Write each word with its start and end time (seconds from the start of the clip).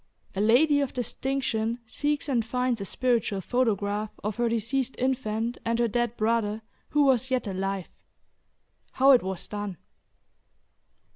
A 0.35 0.41
LADY 0.41 0.79
OF 0.79 0.93
DISTINCTION 0.93 1.77
SEEKS 1.85 2.27
AND 2.27 2.43
FINDS 2.43 2.81
A 2.81 2.85
SPIRITUAL 2.85 3.39
PHOTOGRAPH 3.41 4.09
OF 4.23 4.35
HER 4.37 4.49
DECEASED 4.49 4.95
INFANT, 4.97 5.59
AND 5.63 5.77
HER 5.77 5.87
DEAD 5.87 6.17
BROTHER 6.17 6.63
WHO 6.89 7.03
WAS 7.03 7.29
YET 7.29 7.45
ALIVE. 7.45 7.87
HOW 8.93 9.11
IT 9.11 9.21
WAS 9.21 9.47
DONE. 9.47 9.77